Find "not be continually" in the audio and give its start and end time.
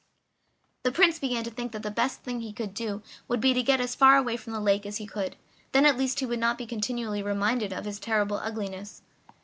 6.39-7.21